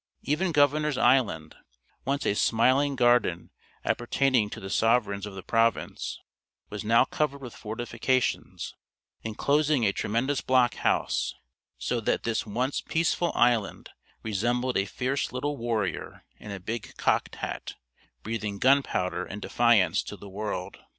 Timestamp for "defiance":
19.39-20.01